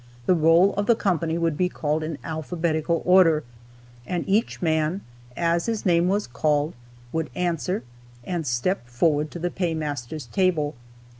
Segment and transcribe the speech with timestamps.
[0.25, 3.43] The roll of the company would be called in alphabetical order,
[4.07, 5.01] and each man,
[5.37, 6.73] as his name was called,
[7.11, 7.83] would answer,
[8.23, 10.73] and step forward to the paymaster's table.